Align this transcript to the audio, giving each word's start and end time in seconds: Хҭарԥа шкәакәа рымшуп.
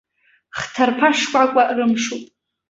Хҭарԥа 0.57 1.09
шкәакәа 1.17 1.63
рымшуп. 1.75 2.23